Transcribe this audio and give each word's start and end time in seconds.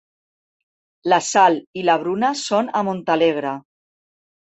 La 1.13 1.19
Sal 1.27 1.59
i 1.81 1.85
la 1.91 1.99
Bruna 2.07 2.35
són 2.43 2.75
a 2.81 2.85
Montalegre. 2.91 3.57